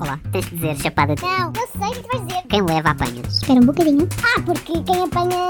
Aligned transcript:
Olá, 0.00 0.18
tens 0.32 0.46
de 0.46 0.56
dizer 0.56 0.76
chapada 0.76 1.14
de... 1.14 1.20
Não, 1.20 1.52
eu 1.52 1.66
sei 1.66 1.88
o 1.88 1.92
que 1.92 2.00
tu 2.00 2.08
vais 2.08 2.26
dizer. 2.26 2.42
Quem 2.48 2.62
leva 2.62 2.88
apanha. 2.88 3.20
Espera 3.20 3.60
um 3.60 3.66
bocadinho. 3.66 4.08
Ah, 4.24 4.40
porque 4.40 4.82
quem 4.82 5.02
apanha. 5.02 5.48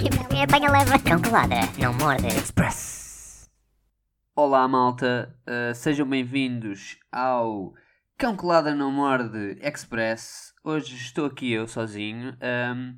Quem, 0.00 0.28
quem 0.30 0.42
apanha 0.42 0.70
leva. 0.70 0.98
Cão 0.98 1.20
colada, 1.20 1.54
não 1.78 1.92
morde. 1.92 2.26
Express. 2.28 3.50
Olá 4.34 4.66
malta, 4.66 5.38
uh, 5.46 5.74
sejam 5.74 6.08
bem-vindos 6.08 6.98
ao 7.12 7.74
Cão 8.16 8.34
Colada 8.34 8.74
Não 8.74 8.90
Morde 8.90 9.58
Express. 9.60 10.54
Hoje 10.64 10.94
estou 10.96 11.26
aqui 11.26 11.52
eu 11.52 11.68
sozinho. 11.68 12.38
Um, 12.74 12.96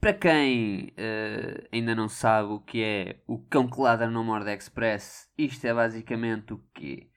para 0.00 0.12
quem 0.12 0.94
uh, 0.96 1.68
ainda 1.72 1.96
não 1.96 2.08
sabe 2.08 2.52
o 2.52 2.60
que 2.60 2.84
é 2.84 3.16
o 3.26 3.36
Cão 3.36 3.66
Colada 3.66 4.08
Não 4.08 4.22
Morde 4.22 4.52
Express, 4.52 5.26
isto 5.36 5.66
é 5.66 5.74
basicamente 5.74 6.52
o 6.52 6.62
quê? 6.72 7.10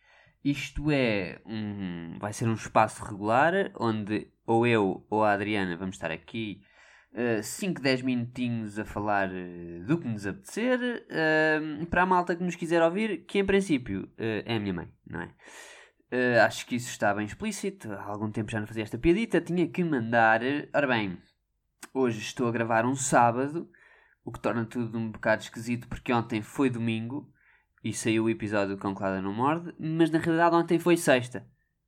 Isto 0.43 0.91
é 0.91 1.39
um. 1.45 2.17
vai 2.19 2.33
ser 2.33 2.47
um 2.47 2.53
espaço 2.53 3.03
regular 3.03 3.71
onde 3.79 4.27
ou 4.45 4.65
eu 4.65 5.05
ou 5.09 5.23
a 5.23 5.33
Adriana 5.33 5.77
vamos 5.77 5.95
estar 5.95 6.11
aqui 6.11 6.61
5, 7.43 7.81
10 7.81 8.01
minutinhos 8.03 8.79
a 8.79 8.85
falar 8.85 9.29
uh, 9.29 9.85
do 9.85 9.97
que 9.97 10.07
nos 10.07 10.25
apetecer 10.25 10.79
uh, 10.79 11.85
para 11.87 12.03
a 12.03 12.05
malta 12.05 12.35
que 12.35 12.43
nos 12.43 12.55
quiser 12.55 12.81
ouvir, 12.81 13.25
que 13.25 13.39
em 13.39 13.45
princípio 13.45 14.03
uh, 14.03 14.43
é 14.45 14.55
a 14.55 14.59
minha 14.59 14.73
mãe, 14.73 14.87
não 15.05 15.21
é? 15.21 15.25
Uh, 16.13 16.41
acho 16.45 16.65
que 16.65 16.75
isso 16.75 16.89
está 16.89 17.13
bem 17.13 17.25
explícito. 17.25 17.91
Há 17.91 18.03
algum 18.03 18.31
tempo 18.31 18.51
já 18.51 18.59
não 18.59 18.67
fazia 18.67 18.83
esta 18.83 18.97
piadita. 18.97 19.39
Tinha 19.39 19.67
que 19.67 19.83
mandar. 19.83 20.41
Ora 20.73 20.87
bem, 20.87 21.17
hoje 21.93 22.19
estou 22.19 22.47
a 22.47 22.51
gravar 22.51 22.85
um 22.85 22.95
sábado, 22.95 23.69
o 24.23 24.31
que 24.31 24.39
torna 24.39 24.65
tudo 24.65 24.97
um 24.97 25.11
bocado 25.11 25.41
esquisito 25.41 25.87
porque 25.87 26.13
ontem 26.13 26.41
foi 26.41 26.69
domingo 26.69 27.31
e 27.83 27.93
saiu 27.93 28.25
o 28.25 28.29
episódio 28.29 28.75
do 28.75 28.81
Cão 28.81 28.93
Não 29.21 29.33
Morde, 29.33 29.73
mas 29.79 30.11
na 30.11 30.19
realidade 30.19 30.55
ontem 30.55 30.79
foi 30.79 30.97
sexta, 30.97 31.45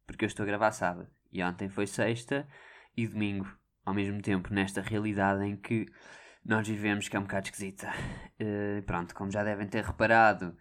porque 0.08 0.26
eu 0.26 0.28
estou 0.28 0.44
a 0.44 0.48
gravar 0.48 0.72
sábado. 0.72 1.10
E 1.32 1.44
ontem 1.44 1.70
foi 1.70 1.88
sexta 1.88 2.48
e 2.96 3.08
domingo 3.08 3.48
ao 3.86 3.94
mesmo 3.94 4.22
tempo 4.22 4.54
nesta 4.54 4.82
realidade 4.82 5.44
em 5.44 5.56
que 5.56 5.86
nós 6.46 6.68
vivemos 6.68 7.08
que 7.08 7.16
é 7.16 7.20
um 7.20 7.24
bocado 7.24 7.48
esquisita. 7.48 7.92
Uh, 8.40 8.82
pronto, 8.84 9.16
como 9.16 9.32
já 9.32 9.44
devem 9.44 9.68
ter 9.68 9.84
reparado, 9.84 10.56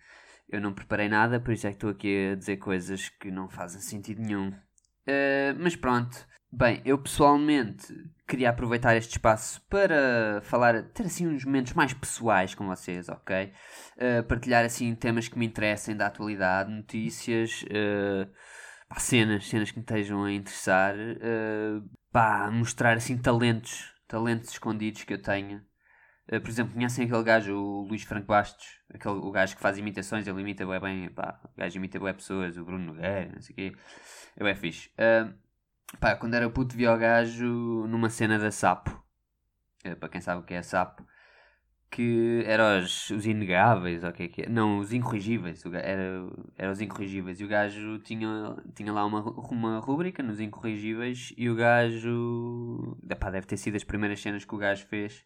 eu 0.49 0.61
não 0.61 0.73
preparei 0.73 1.09
nada, 1.09 1.41
por 1.41 1.53
isso 1.53 1.67
é 1.67 1.71
que 1.71 1.77
estou 1.77 1.91
aqui 1.91 2.31
a 2.33 2.35
dizer 2.35 2.57
coisas 2.59 3.09
que 3.09 3.31
não 3.31 3.49
fazem 3.49 3.81
sentido 3.81 4.21
nenhum. 4.21 4.49
Uh, 4.49 5.57
mas 5.59 5.77
pronto. 5.77 6.27
Bem, 6.55 6.83
eu 6.85 6.99
pessoalmente 6.99 7.87
queria 8.29 8.51
aproveitar 8.51 8.95
este 8.95 9.13
espaço 9.13 9.63
para 9.71 10.43
falar, 10.43 10.83
ter 10.91 11.05
assim 11.05 11.27
uns 11.27 11.47
momentos 11.47 11.73
mais 11.73 11.95
pessoais 11.95 12.55
com 12.55 12.67
vocês, 12.67 13.09
ok? 13.09 13.51
Uh, 13.97 14.23
partilhar 14.25 14.63
assim 14.63 14.95
temas 14.95 15.29
que 15.29 15.39
me 15.39 15.47
interessem 15.47 15.97
da 15.97 16.09
atualidade, 16.09 16.71
notícias, 16.71 17.63
uh, 17.63 18.31
cenas, 19.01 19.49
cenas 19.49 19.71
que 19.71 19.79
me 19.79 19.83
estejam 19.83 20.25
a 20.25 20.31
interessar, 20.31 20.95
uh, 20.95 21.91
pá, 22.13 22.51
mostrar 22.51 22.99
assim 22.99 23.17
talentos, 23.17 23.91
talentos 24.07 24.51
escondidos 24.51 25.05
que 25.05 25.15
eu 25.15 25.23
tenho. 25.23 25.57
Uh, 26.31 26.39
por 26.39 26.51
exemplo, 26.51 26.75
conhecem 26.75 27.07
aquele 27.07 27.23
gajo, 27.23 27.55
o 27.57 27.87
Luís 27.89 28.03
Franco 28.03 28.27
Bastos, 28.27 28.79
aquele, 28.93 29.15
o 29.15 29.31
gajo 29.31 29.57
que 29.57 29.63
faz 29.63 29.79
imitações, 29.79 30.27
ele 30.27 30.43
imita 30.43 30.67
bem, 30.67 30.81
bem 30.81 31.09
pá, 31.09 31.41
o 31.45 31.59
gajo 31.59 31.79
imita 31.79 31.99
bem 31.99 32.13
pessoas, 32.13 32.59
o 32.59 32.65
Bruno 32.65 32.93
Nogueira, 32.93 33.31
não 33.35 33.41
sei 33.41 33.53
o 33.55 33.57
quê, 33.57 33.73
é 34.37 34.45
bem 34.45 34.55
fixe. 34.55 34.91
Uh, 34.99 35.33
pá, 36.01 36.17
quando 36.17 36.35
era 36.35 36.49
puto 36.51 36.77
vi 36.77 36.87
o 36.87 36.97
gajo 36.99 37.87
numa 37.89 38.09
cena 38.11 38.39
da 38.39 38.51
Sapo, 38.51 38.91
uh, 39.87 39.97
para 39.97 40.09
quem 40.09 40.21
sabe 40.21 40.43
o 40.43 40.45
que 40.45 40.55
é 40.55 40.63
Sapo, 40.63 41.07
que 41.91 42.43
era 42.47 42.79
os, 42.81 43.11
os 43.11 43.27
inegáveis, 43.27 44.03
ou 44.05 44.11
o 44.11 44.13
que 44.13 44.23
é 44.25 44.29
que 44.29 44.43
é? 44.43 44.49
Não, 44.49 44.79
os 44.79 44.93
incorrigíveis, 44.93 45.65
o 45.67 45.71
ga- 45.71 45.81
era, 45.81 46.27
era 46.57 46.73
os 46.73 46.81
incorrigíveis, 46.81 47.41
e 47.41 47.45
o 47.45 47.49
gajo 47.49 47.99
tinha, 48.01 48.57
tinha 48.75 48.93
lá 48.93 49.05
uma, 49.07 49.23
uma 49.51 49.79
rúbrica 49.81 50.23
nos 50.23 50.41
incorrigíveis, 50.41 51.35
e 51.37 51.51
o 51.51 51.55
gajo, 51.57 52.99
epá, 53.11 53.31
deve 53.31 53.47
ter 53.47 53.59
sido 53.59 53.77
as 53.77 53.85
primeiras 53.85 54.21
cenas 54.21 54.45
que 54.45 54.55
o 54.55 54.59
gajo 54.59 54.87
fez, 54.87 55.25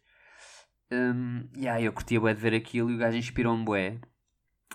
um, 0.91 1.47
e 1.55 1.67
aí 1.67 1.85
eu 1.85 1.93
curtia 1.93 2.19
bué 2.19 2.33
de 2.33 2.41
ver 2.41 2.53
aquilo, 2.53 2.91
e 2.91 2.95
o 2.95 2.97
gajo 2.97 3.17
inspirou-me 3.17 3.63
bué, 3.65 3.99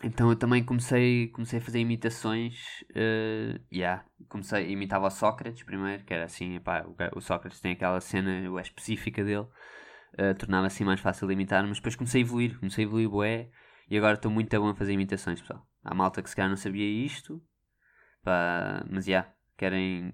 então 0.03 0.31
eu 0.31 0.37
também 0.37 0.65
comecei, 0.65 1.29
comecei 1.29 1.59
a 1.59 1.63
fazer 1.63 1.79
imitações, 1.79 2.83
uh, 2.91 3.61
yeah, 3.73 4.05
comecei, 4.29 4.71
imitava 4.71 5.07
o 5.07 5.11
Sócrates 5.11 5.63
primeiro, 5.63 6.05
que 6.05 6.13
era 6.13 6.25
assim, 6.25 6.57
epá, 6.57 6.85
o, 6.87 7.19
o 7.19 7.21
Sócrates 7.21 7.61
tem 7.61 7.73
aquela 7.73 8.01
cena 8.01 8.49
bué 8.51 8.63
específica 8.63 9.23
dele, 9.25 9.47
uh, 10.19 10.35
tornava 10.39 10.67
assim 10.67 10.85
mais 10.85 11.01
fácil 11.01 11.27
de 11.29 11.35
imitar, 11.35 11.67
mas 11.67 11.77
depois 11.79 11.95
comecei 11.95 12.23
a 12.23 12.25
evoluir, 12.25 12.59
comecei 12.59 12.85
a 12.85 12.87
evoluir 12.87 13.09
bué, 13.09 13.51
e 13.89 13.97
agora 13.97 14.15
estou 14.15 14.31
muito 14.31 14.59
bom 14.61 14.69
a 14.69 14.75
fazer 14.75 14.93
imitações, 14.93 15.41
pessoal. 15.41 15.67
Há 15.85 15.95
malta 15.95 16.23
que 16.23 16.31
se 16.31 16.37
calhar 16.37 16.51
não 16.51 16.57
sabia 16.57 16.85
isto, 16.85 17.43
pá, 18.25 18.85
mas 18.91 19.05
já, 19.05 19.33
querem, 19.57 20.13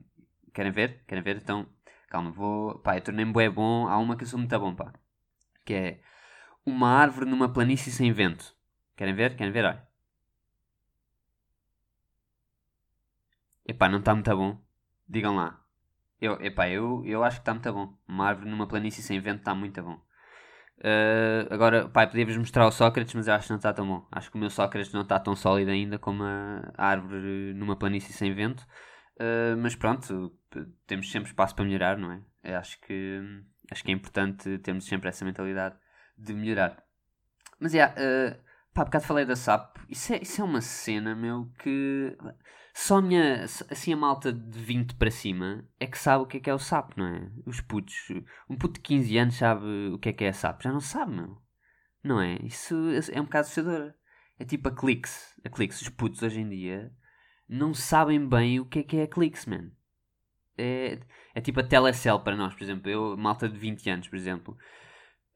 querem 0.53 0.73
ver? 0.73 1.05
Querem 1.07 1.23
ver? 1.23 1.37
Então, 1.37 1.67
calma, 2.11 2.31
vou, 2.31 2.79
pá, 2.81 2.97
eu 2.97 3.03
tornei-me 3.03 3.33
bué 3.33 3.49
bom, 3.49 3.89
há 3.89 3.99
uma 3.99 4.17
que 4.17 4.25
eu 4.25 4.29
sou 4.29 4.39
muito 4.39 4.59
bom, 4.59 4.75
pá, 4.75 4.93
que 5.65 5.75
é 5.75 6.01
uma 6.67 6.91
árvore 6.91 7.31
numa 7.31 7.49
planície 7.53 7.93
sem 7.93 8.13
vento. 8.13 8.58
Querem 8.99 9.15
ver? 9.15 9.37
Querem 9.37 9.53
ver? 9.53 9.65
Olha. 9.65 9.89
Epá, 13.65 13.89
não 13.89 14.01
está 14.01 14.13
muito 14.13 14.37
bom. 14.37 14.61
Digam 15.09 15.37
lá. 15.37 15.65
Eu, 16.21 16.33
epá, 16.43 16.69
eu, 16.69 17.05
eu 17.07 17.23
acho 17.23 17.37
que 17.37 17.43
está 17.43 17.55
muito 17.55 17.73
bom. 17.73 17.97
Uma 18.09 18.27
árvore 18.27 18.51
numa 18.51 18.67
planície 18.67 19.01
sem 19.01 19.21
vento 19.21 19.39
está 19.39 19.55
muito 19.55 19.81
bom. 19.81 20.01
Uh, 20.79 21.47
agora, 21.49 21.89
pai, 21.89 22.09
podia-vos 22.09 22.37
mostrar 22.37 22.67
o 22.67 22.73
Sócrates, 22.73 23.15
mas 23.15 23.29
eu 23.29 23.35
acho 23.35 23.47
que 23.47 23.51
não 23.51 23.59
está 23.59 23.73
tão 23.73 23.87
bom. 23.87 24.05
Acho 24.11 24.33
que 24.33 24.37
o 24.37 24.41
meu 24.41 24.51
Sócrates 24.51 24.93
não 24.93 25.03
está 25.03 25.21
tão 25.21 25.37
sólido 25.37 25.71
ainda 25.71 25.97
como 25.97 26.25
a 26.25 26.73
árvore 26.77 27.55
numa 27.55 27.77
planície 27.77 28.13
sem 28.13 28.35
vento. 28.35 28.67
Uh, 29.15 29.57
mas 29.59 29.77
pronto, 29.77 30.37
temos 30.89 31.09
sempre 31.09 31.29
espaço 31.31 31.55
para 31.55 31.65
melhorar, 31.65 31.97
não 31.97 32.11
é? 32.11 32.21
Eu 32.43 32.57
acho 32.59 32.81
que, 32.81 33.21
acho 33.71 33.85
que 33.85 33.93
é 33.93 33.95
importante 33.95 34.59
termos 34.59 34.87
sempre 34.87 35.09
essa 35.09 35.25
mentalidade 35.25 35.77
de 36.17 36.35
melhorar. 36.35 36.83
Mas, 37.61 37.75
yeah, 37.75 37.95
uh, 37.95 38.48
pá, 38.79 38.85
bocado 38.85 39.05
falei 39.05 39.25
da 39.25 39.35
SAP. 39.35 39.77
Isso 39.89 40.13
é, 40.13 40.23
isso 40.23 40.41
é 40.41 40.45
uma 40.45 40.61
cena, 40.61 41.15
meu, 41.15 41.51
que 41.59 42.17
só 42.73 42.99
a 42.99 43.03
minha, 43.03 43.43
assim, 43.43 43.93
a 43.93 43.97
malta 43.97 44.33
de 44.33 44.59
20 44.59 44.95
para 44.95 45.11
cima 45.11 45.69
é 45.81 45.87
que 45.87 45.99
sabe 45.99 46.23
o 46.23 46.27
que 46.27 46.37
é 46.37 46.41
que 46.41 46.51
é 46.51 46.55
o 46.55 46.59
SAP, 46.59 46.97
não 46.97 47.07
é? 47.07 47.29
Os 47.45 47.61
putos, 47.61 47.95
um 48.49 48.57
puto 48.57 48.75
de 48.75 48.81
15 48.81 49.19
anos 49.19 49.35
sabe 49.35 49.67
o 49.93 49.99
que 49.99 50.11
é 50.11 50.13
que 50.13 50.25
é 50.25 50.29
a 50.29 50.33
SAP. 50.33 50.63
Já 50.63 50.73
não 50.73 50.81
sabe, 50.81 51.13
meu. 51.13 51.39
Não 52.05 52.21
é? 52.21 52.39
Isso 52.45 52.77
é 53.13 53.21
um 53.21 53.25
bocado 53.25 53.47
assustador. 53.47 53.95
É 54.39 54.45
tipo 54.45 54.69
a 54.69 54.75
Clix. 54.75 55.35
A 55.45 55.49
Clix, 55.51 55.83
os 55.83 55.89
putos 55.89 56.23
hoje 56.23 56.41
em 56.41 56.49
dia 56.49 56.93
não 57.49 57.75
sabem 57.75 58.29
bem 58.29 58.61
o 58.61 58.67
que 58.67 58.81
é 58.81 58.83
que 58.85 58.97
é 58.99 59.03
a 59.05 59.09
Clix, 59.09 59.47
man. 59.47 59.73
É, 60.57 61.01
é 61.35 61.41
tipo 61.41 61.59
a 61.59 61.65
Telecel 61.65 62.21
para 62.21 62.37
nós, 62.37 62.55
por 62.55 62.63
exemplo. 62.63 62.89
Eu, 62.89 63.17
malta 63.17 63.49
de 63.49 63.59
20 63.59 63.91
anos, 63.91 64.09
por 64.09 64.17
exemplo, 64.17 64.57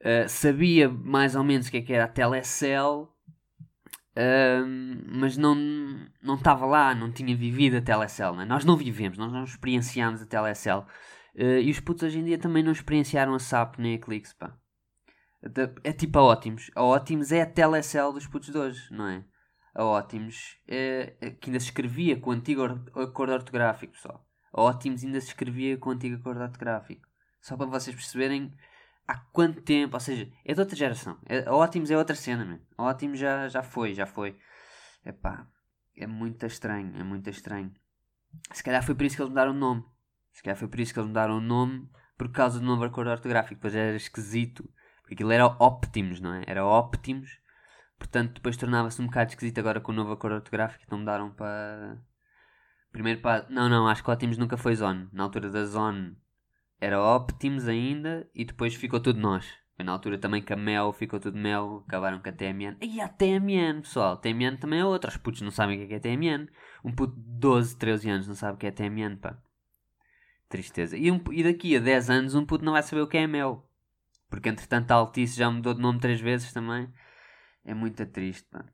uh, 0.01 0.29
sabia 0.29 0.89
mais 0.89 1.35
ou 1.35 1.43
menos 1.43 1.67
o 1.67 1.71
que 1.73 1.79
é 1.79 1.83
que 1.83 1.93
era 1.93 2.05
a 2.05 2.09
Telecel, 2.09 3.13
Mas 5.07 5.37
não 5.37 5.55
não 6.23 6.35
estava 6.35 6.67
lá, 6.67 6.95
não 6.95 7.11
tinha 7.11 7.35
vivido 7.37 7.77
a 7.77 7.83
Telecel. 7.83 8.35
Né? 8.37 8.45
Nós 8.45 8.65
não 8.65 8.77
vivemos, 8.77 9.19
nós 9.19 9.33
não 9.33 9.45
experienciámos 9.45 10.23
a 10.23 10.27
Telecel. 10.27 10.87
Uh, 11.35 11.61
e 11.63 11.71
os 11.71 11.81
putos 11.81 12.03
hoje 12.03 12.19
em 12.19 12.25
dia 12.25 12.39
também 12.39 12.63
não 12.63 12.73
experienciaram 12.73 13.35
a 13.35 13.39
SAP 13.39 13.79
nem 13.79 13.95
a 13.95 13.99
Clix, 13.99 14.35
pá. 14.35 14.55
É 15.83 15.93
tipo 15.93 16.19
a 16.19 16.23
Ótimos. 16.23 16.71
A 16.75 16.83
Ótimos 16.83 17.33
é 17.33 17.43
a 17.43 17.47
Telecel 17.47 18.13
dos 18.13 18.27
putos 18.27 18.51
de 18.51 18.59
hoje, 18.59 18.87
não 18.93 19.09
é? 19.09 19.25
A 19.75 19.83
Ótimos 19.85 20.59
é, 20.69 21.17
é 21.21 21.31
que 21.31 21.49
ainda 21.49 21.59
se 21.59 21.67
escrevia 21.67 22.17
com 22.21 22.31
o 22.31 22.33
antigo 22.33 22.63
or- 22.63 22.85
acordo 22.95 23.33
ortográfico, 23.33 23.95
pessoal. 23.95 24.25
A 24.53 24.63
Ótimos 24.63 25.03
ainda 25.03 25.21
se 25.21 25.29
escrevia 25.29 25.79
com 25.79 25.89
o 25.89 25.93
antigo 25.95 26.17
acordo 26.17 26.43
ortográfico. 26.43 27.09
Só 27.41 27.57
para 27.57 27.67
vocês 27.67 27.97
perceberem 27.97 28.53
há 29.07 29.19
quanto 29.33 29.63
tempo, 29.63 29.95
ou 29.95 30.01
seja, 30.01 30.31
é 30.45 30.55
de 30.55 30.61
outra 30.61 30.77
geração. 30.77 31.19
É, 31.27 31.49
Ótimos 31.51 31.91
é 31.91 31.97
outra 31.97 32.17
cena, 32.17 32.45
man. 32.45 32.61
A 32.77 32.85
Ótimos 32.85 33.19
já, 33.19 33.49
já 33.49 33.63
foi, 33.63 33.95
já 33.95 34.07
foi. 34.07 34.39
Epá, 35.05 35.47
é 35.97 36.07
muito 36.07 36.47
estranho, 36.47 36.97
é 36.97 37.03
muito 37.03 37.29
estranho. 37.29 37.73
Se 38.53 38.63
calhar 38.63 38.83
foi 38.83 38.95
por 38.95 39.05
isso 39.05 39.17
que 39.17 39.23
eles 39.23 39.31
mudaram 39.31 39.53
o 39.53 39.55
nome. 39.55 39.85
Se 40.33 40.43
calhar 40.43 40.57
foi 40.57 40.69
por 40.69 40.81
isso 40.81 40.93
que 40.93 40.99
eles 40.99 41.09
mudaram 41.09 41.39
o 41.39 41.41
nome, 41.41 41.89
por 42.17 42.31
causa 42.31 42.59
do 42.59 42.65
novo 42.65 42.85
acordo 42.85 43.11
ortográfico. 43.11 43.57
Depois 43.57 43.75
era 43.75 43.97
esquisito, 43.97 44.69
porque 45.01 45.15
aquilo 45.15 45.33
era 45.33 45.47
Optimus, 45.47 46.21
não 46.21 46.35
é? 46.35 46.45
Era 46.47 46.65
Optimus. 46.65 47.41
Portanto, 47.99 48.35
depois 48.35 48.57
tornava-se 48.57 49.01
um 49.01 49.07
bocado 49.07 49.31
esquisito 49.31 49.59
agora 49.59 49.81
com 49.81 49.93
o 49.93 49.95
novo 49.95 50.13
acordo 50.13 50.37
ortográfico. 50.37 50.85
Então 50.85 50.99
mudaram 50.99 51.31
para... 51.31 52.01
Primeiro 52.91 53.21
para... 53.21 53.47
Não, 53.49 53.69
não, 53.69 53.87
acho 53.89 54.03
que 54.03 54.11
Optimus 54.11 54.39
nunca 54.39 54.57
foi 54.57 54.75
Zone. 54.75 55.09
Na 55.13 55.25
altura 55.25 55.51
da 55.51 55.65
Zone 55.65 56.17
era 56.83 57.01
Optimus 57.01 57.69
ainda 57.69 58.29
e 58.35 58.45
depois 58.45 58.75
ficou 58.75 58.99
tudo 58.99 59.21
nós. 59.21 59.47
Foi 59.77 59.85
na 59.85 59.93
altura 59.93 60.19
também 60.19 60.43
que 60.43 60.53
a 60.53 60.57
Mel 60.57 60.93
ficou 60.93 61.21
tudo 61.21 61.39
Mel, 61.39 61.85
acabaram 61.87 62.19
com 62.19 62.29
a 62.29 62.33
TMN. 62.33 62.77
E 62.81 63.01
a 63.01 63.09
TMN, 63.09 63.83
pessoal, 63.83 64.17
TMN 64.17 64.57
também 64.57 64.81
é 64.81 64.85
outra. 64.85 65.09
Os 65.09 65.17
putos 65.17 65.43
não 65.43 65.53
sabem 65.53 65.81
o 65.81 65.87
que 65.87 65.95
é, 65.95 65.97
é 65.97 66.01
TMN. 66.01 66.49
Um 66.85 66.93
puto 66.93 67.15
de 67.15 67.23
12, 67.39 67.79
13 67.79 68.11
anos 68.11 68.27
não 68.27 68.35
sabe 68.35 68.55
o 68.55 68.59
que 68.59 68.67
é 68.67 68.73
TMN, 68.73 69.17
pá. 69.17 69.39
Tristeza. 70.49 70.97
E, 70.97 71.09
um, 71.09 71.23
e 71.31 71.45
daqui 71.45 71.77
a 71.77 71.81
10 71.81 72.11
anos 72.11 72.35
um 72.35 72.45
puto 72.45 72.65
não 72.65 72.73
vai 72.73 72.83
saber 72.83 73.03
o 73.03 73.07
que 73.07 73.17
é 73.17 73.29
Mel. 73.29 73.65
Porque 74.29 74.49
entretanto 74.49 74.91
a 74.91 74.97
Altice 74.97 75.39
já 75.39 75.49
mudou 75.49 75.75
de 75.75 75.81
nome 75.81 76.01
três 76.01 76.21
vezes 76.21 76.53
também. 76.53 76.93
É 77.65 77.73
muito 77.73 78.05
triste, 78.07 78.49
pá. 78.51 78.65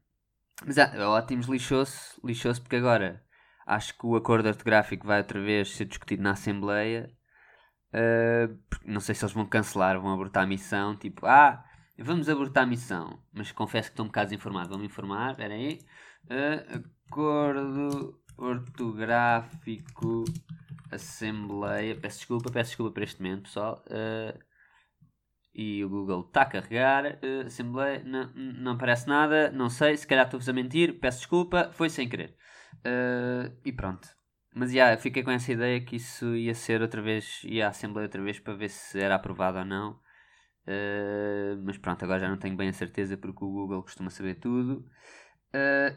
Mas 0.64 0.78
ah, 0.78 0.92
a 0.96 1.10
Ótimos 1.10 1.46
lixou-se, 1.46 2.18
lixou-se 2.24 2.60
porque 2.60 2.76
agora 2.76 3.22
Acho 3.68 3.98
que 3.98 4.06
o 4.06 4.16
acordo 4.16 4.48
ortográfico 4.48 5.06
vai 5.06 5.18
outra 5.18 5.38
vez 5.38 5.76
ser 5.76 5.84
discutido 5.84 6.22
na 6.22 6.30
Assembleia. 6.30 7.12
Uh, 7.92 8.58
não 8.84 9.00
sei 9.00 9.14
se 9.14 9.24
eles 9.24 9.34
vão 9.34 9.46
cancelar, 9.46 10.00
vão 10.00 10.12
abortar 10.12 10.44
a 10.44 10.46
missão. 10.46 10.96
Tipo, 10.96 11.26
ah, 11.26 11.64
vamos 11.98 12.28
abortar 12.28 12.64
a 12.64 12.66
missão. 12.66 13.18
Mas 13.32 13.52
confesso 13.52 13.88
que 13.88 13.92
estou 13.92 14.04
um 14.04 14.08
bocado 14.08 14.30
desinformado. 14.30 14.70
Vão-me 14.70 14.86
informar, 14.86 15.32
espera 15.32 15.54
aí. 15.54 15.80
Uh, 16.24 16.84
acordo 17.08 18.20
ortográfico 18.36 20.24
Assembleia. 20.90 21.96
Peço 21.96 22.18
desculpa, 22.18 22.50
peço 22.50 22.70
desculpa 22.70 22.92
por 22.92 23.02
este 23.02 23.22
momento, 23.22 23.42
pessoal. 23.42 23.84
Uh, 23.86 24.38
e 25.54 25.84
o 25.84 25.88
Google 25.88 26.20
está 26.20 26.42
a 26.42 26.46
carregar. 26.46 27.18
Uh, 27.22 27.46
Assembleia, 27.46 28.02
não, 28.04 28.30
não 28.34 28.72
aparece 28.72 29.08
nada, 29.08 29.50
não 29.50 29.68
sei, 29.68 29.96
se 29.96 30.06
calhar 30.06 30.24
estou-vos 30.24 30.48
a 30.48 30.52
mentir, 30.52 30.98
peço 31.00 31.18
desculpa, 31.18 31.70
foi 31.72 31.90
sem 31.90 32.08
querer. 32.08 32.36
Uh, 32.76 33.52
e 33.64 33.72
pronto. 33.72 34.17
Mas 34.54 34.70
já, 34.70 34.86
yeah, 34.86 35.00
fiquei 35.00 35.22
com 35.22 35.30
essa 35.30 35.52
ideia 35.52 35.80
que 35.80 35.96
isso 35.96 36.34
ia 36.34 36.54
ser 36.54 36.82
outra 36.82 37.02
vez, 37.02 37.42
ia 37.44 37.66
à 37.66 37.70
Assembleia 37.70 38.06
outra 38.06 38.22
vez 38.22 38.40
para 38.40 38.54
ver 38.54 38.70
se 38.70 38.98
era 38.98 39.14
aprovado 39.14 39.58
ou 39.58 39.64
não. 39.64 40.00
Uh, 40.66 41.56
mas 41.64 41.78
pronto, 41.78 42.04
agora 42.04 42.20
já 42.20 42.28
não 42.28 42.36
tenho 42.36 42.56
bem 42.56 42.68
a 42.68 42.72
certeza 42.72 43.16
porque 43.16 43.44
o 43.44 43.50
Google 43.50 43.82
costuma 43.82 44.10
saber 44.10 44.36
tudo. 44.36 44.84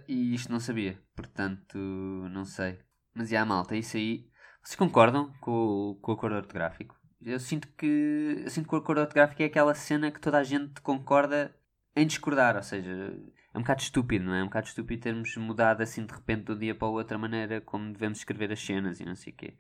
e 0.07 0.33
isto 0.36 0.51
não 0.51 0.59
sabia, 0.59 1.00
portanto, 1.15 1.77
não 1.77 2.45
sei. 2.45 2.80
Mas 3.13 3.30
já, 3.30 3.38
yeah, 3.38 3.50
malta, 3.50 3.75
isso 3.75 3.98
aí. 3.98 4.30
Vocês 4.63 4.75
concordam 4.75 5.33
com, 5.42 5.97
com 6.01 6.12
o 6.12 6.15
acordo 6.15 6.36
ortográfico? 6.38 6.95
Eu 7.24 7.39
sinto 7.39 7.68
que 7.77 8.42
eu 8.44 8.50
sinto 8.50 8.68
que 8.68 8.75
o 8.75 8.77
acordo 8.77 9.01
ortográfico 9.01 9.42
é 9.44 9.45
aquela 9.45 9.75
cena 9.75 10.12
que 10.12 10.19
toda 10.19 10.38
a 10.38 10.44
gente 10.44 10.81
concorda 10.81 11.56
em 11.95 12.06
discordar, 12.07 12.56
ou 12.56 12.63
seja, 12.63 13.13
é 13.53 13.57
um 13.57 13.62
bocado 13.62 13.81
estúpido, 13.81 14.25
não 14.25 14.33
é? 14.33 14.39
É 14.39 14.44
um 14.44 14.48
bocado 14.48 14.68
estúpido 14.68 15.01
termos 15.01 15.36
mudado 15.38 15.81
assim 15.81 16.06
de 16.06 16.13
repente 16.13 16.44
do 16.45 16.56
dia 16.56 16.74
para 16.74 16.88
o 16.88 16.94
outro 16.94 17.15
a 17.15 17.19
maneira 17.19 17.62
como 17.62 17.92
devemos 17.92 18.19
escrever 18.19 18.51
as 18.51 18.63
cenas 18.63 19.00
e 19.00 19.06
não 19.06 19.15
sei 19.15 19.33
o 19.33 19.36
quê. 19.36 19.57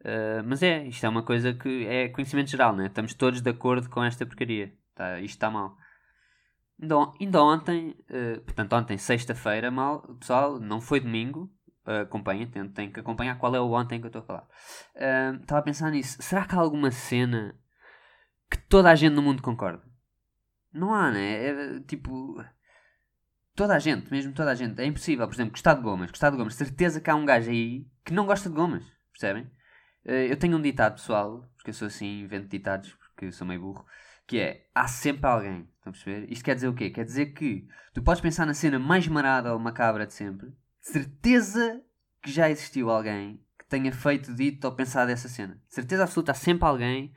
Uh, 0.00 0.42
mas 0.44 0.62
é, 0.62 0.86
isto 0.86 1.04
é 1.04 1.08
uma 1.08 1.22
coisa 1.22 1.52
que 1.52 1.86
é 1.86 2.08
conhecimento 2.08 2.50
geral, 2.50 2.74
né? 2.74 2.86
Estamos 2.86 3.14
todos 3.14 3.40
de 3.40 3.50
acordo 3.50 3.88
com 3.88 4.02
esta 4.02 4.24
porcaria. 4.24 4.72
Tá, 4.94 5.20
isto 5.20 5.34
está 5.36 5.50
mal. 5.50 5.76
Ainda, 6.80 6.94
ainda 7.20 7.42
ontem, 7.42 7.96
uh, 8.10 8.40
portanto, 8.42 8.72
ontem, 8.74 8.96
sexta-feira, 8.96 9.70
mal, 9.70 10.02
pessoal, 10.20 10.60
não 10.60 10.80
foi 10.80 11.00
domingo, 11.00 11.50
uh, 11.86 12.50
tem, 12.52 12.68
tem 12.68 12.92
que 12.92 13.00
acompanhar 13.00 13.38
qual 13.38 13.54
é 13.54 13.60
o 13.60 13.72
ontem 13.72 14.00
que 14.00 14.06
eu 14.06 14.08
estou 14.08 14.22
a 14.22 14.24
falar. 14.24 14.48
Estava 14.94 15.58
uh, 15.58 15.62
a 15.62 15.62
pensar 15.62 15.90
nisso. 15.90 16.18
Será 16.20 16.44
que 16.44 16.54
há 16.54 16.58
alguma 16.58 16.90
cena 16.90 17.58
que 18.50 18.58
toda 18.58 18.90
a 18.90 18.94
gente 18.94 19.14
no 19.14 19.22
mundo 19.22 19.42
concorda? 19.42 19.82
Não 20.72 20.94
há, 20.94 21.10
né? 21.10 21.46
É, 21.46 21.80
tipo. 21.80 22.36
Toda 23.58 23.74
a 23.74 23.78
gente, 23.80 24.08
mesmo 24.10 24.32
toda 24.32 24.52
a 24.52 24.54
gente. 24.54 24.80
É 24.80 24.86
impossível, 24.86 25.26
por 25.26 25.34
exemplo, 25.34 25.50
gostar 25.50 25.74
de 25.74 25.82
gomas. 25.82 26.10
Gostar 26.10 26.30
de 26.30 26.36
gomas. 26.36 26.54
Certeza 26.54 27.00
que 27.00 27.10
há 27.10 27.14
um 27.16 27.26
gajo 27.26 27.50
aí 27.50 27.86
que 28.04 28.12
não 28.12 28.24
gosta 28.24 28.48
de 28.48 28.54
gomas. 28.54 28.84
Percebem? 29.10 29.42
Uh, 30.06 30.30
eu 30.30 30.36
tenho 30.36 30.56
um 30.56 30.62
ditado 30.62 30.94
pessoal, 30.94 31.44
porque 31.56 31.70
eu 31.70 31.74
sou 31.74 31.88
assim, 31.88 32.20
invento 32.20 32.46
ditados, 32.46 32.96
porque 33.08 33.32
sou 33.32 33.44
meio 33.44 33.60
burro. 33.60 33.84
Que 34.28 34.38
é, 34.38 34.66
há 34.72 34.86
sempre 34.86 35.26
alguém. 35.26 35.68
Estão 35.76 35.90
a 35.90 35.92
perceber? 35.92 36.32
Isto 36.32 36.44
quer 36.44 36.54
dizer 36.54 36.68
o 36.68 36.74
quê? 36.74 36.88
Quer 36.88 37.04
dizer 37.04 37.26
que 37.34 37.66
tu 37.92 38.00
podes 38.00 38.20
pensar 38.20 38.46
na 38.46 38.54
cena 38.54 38.78
mais 38.78 39.08
marada 39.08 39.52
ou 39.52 39.58
macabra 39.58 40.06
de 40.06 40.14
sempre 40.14 40.54
certeza 40.80 41.82
que 42.22 42.30
já 42.30 42.48
existiu 42.50 42.90
alguém 42.90 43.40
que 43.58 43.66
tenha 43.66 43.92
feito, 43.92 44.34
dito 44.34 44.64
ou 44.64 44.72
pensado 44.72 45.10
essa 45.10 45.28
cena. 45.28 45.60
De 45.68 45.74
certeza 45.74 46.04
absoluta, 46.04 46.32
há 46.32 46.34
sempre 46.34 46.66
alguém, 46.66 47.12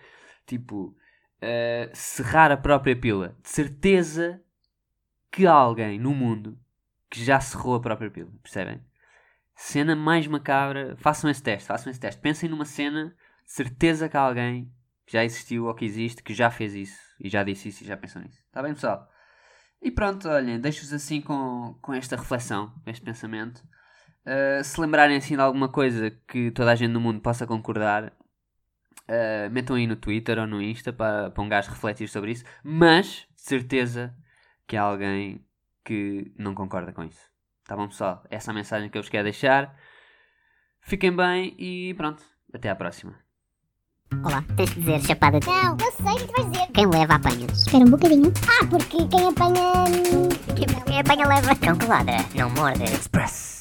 tipo, 0.45 0.87
uh, 0.87 1.89
serrar 1.93 2.51
a 2.51 2.57
própria 2.57 2.95
pila. 2.95 3.35
De 3.41 3.49
certeza 3.49 4.41
que 5.31 5.47
há 5.47 5.53
alguém 5.53 5.97
no 5.97 6.13
mundo 6.13 6.59
que 7.09 7.23
já 7.23 7.39
serrou 7.39 7.75
a 7.75 7.79
própria 7.79 8.11
pila. 8.11 8.31
Percebem? 8.43 8.81
Cena 9.55 9.95
mais 9.95 10.27
macabra. 10.27 10.95
Façam 10.97 11.29
esse 11.29 11.41
teste, 11.41 11.67
façam 11.67 11.89
esse 11.89 11.99
teste. 11.99 12.19
Pensem 12.21 12.49
numa 12.49 12.65
cena, 12.65 13.15
certeza 13.45 14.09
que 14.09 14.17
há 14.17 14.21
alguém 14.21 14.71
que 15.05 15.13
já 15.13 15.23
existiu 15.23 15.65
ou 15.65 15.73
que 15.73 15.85
existe, 15.85 16.23
que 16.23 16.33
já 16.33 16.49
fez 16.49 16.73
isso 16.73 16.99
e 17.19 17.29
já 17.29 17.43
disse 17.43 17.69
isso 17.69 17.83
e 17.83 17.87
já 17.87 17.97
pensou 17.97 18.21
nisso. 18.21 18.41
Está 18.47 18.61
bem, 18.61 18.73
pessoal? 18.73 19.09
E 19.81 19.89
pronto, 19.89 20.27
olhem, 20.29 20.59
deixo-vos 20.59 20.93
assim 20.93 21.21
com, 21.21 21.75
com 21.81 21.93
esta 21.93 22.15
reflexão, 22.15 22.73
este 22.85 23.03
pensamento. 23.03 23.63
Uh, 24.23 24.63
se 24.63 24.79
lembrarem 24.79 25.17
assim 25.17 25.35
de 25.35 25.41
alguma 25.41 25.67
coisa 25.67 26.11
que 26.27 26.51
toda 26.51 26.71
a 26.71 26.75
gente 26.75 26.91
no 26.91 27.01
mundo 27.01 27.19
possa 27.19 27.47
concordar, 27.47 28.13
uh, 29.07 29.49
metam 29.51 29.75
aí 29.75 29.87
no 29.87 29.95
Twitter 29.95 30.37
ou 30.37 30.45
no 30.45 30.61
Insta 30.61 30.93
para, 30.93 31.31
para 31.31 31.43
um 31.43 31.49
gajo 31.49 31.71
refletir 31.71 32.07
sobre 32.07 32.31
isso. 32.31 32.45
Mas, 32.63 33.27
de 33.35 33.41
certeza, 33.41 34.15
que 34.71 34.77
há 34.77 34.83
alguém 34.83 35.45
que 35.83 36.31
não 36.37 36.55
concorda 36.55 36.93
com 36.93 37.03
isso. 37.03 37.19
Tá 37.65 37.75
bom, 37.75 37.89
pessoal? 37.89 38.23
Essa 38.29 38.51
é 38.51 38.53
a 38.53 38.55
mensagem 38.55 38.89
que 38.89 38.97
eu 38.97 39.01
vos 39.01 39.09
quero 39.09 39.25
deixar. 39.25 39.75
Fiquem 40.79 41.13
bem 41.13 41.53
e 41.59 41.93
pronto. 41.95 42.23
Até 42.53 42.69
à 42.69 42.75
próxima. 42.75 43.13
Olá, 44.23 44.41
tens 44.55 44.69
de 44.69 44.79
dizer 44.79 45.01
chapada. 45.01 45.39
Não, 45.45 45.75
eu 45.77 45.91
sei 45.91 46.13
o 46.13 46.15
que 46.15 46.25
tu 46.25 46.31
vais 46.31 46.51
dizer. 46.51 46.67
Quem 46.71 46.87
leva 46.87 47.15
apanha. 47.15 47.47
Espera 47.47 47.83
um 47.83 47.89
bocadinho. 47.89 48.31
Ah, 48.47 48.65
porque 48.69 49.05
quem 49.09 49.27
apanha. 49.27 49.83
Quem, 50.55 50.83
quem 50.85 50.99
apanha 51.01 51.27
leva. 51.27 51.53
Cão 51.53 51.77
que 51.77 51.85
ladra, 51.85 52.17
não 52.33 52.49
morde. 52.51 52.83
Express. 52.85 53.60